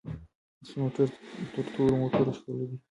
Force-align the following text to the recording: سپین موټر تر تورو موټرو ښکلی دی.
سپین 0.67 0.79
موټر 0.81 1.07
تر 1.53 1.63
تورو 1.73 1.95
موټرو 2.01 2.31
ښکلی 2.37 2.65
دی. 2.69 2.77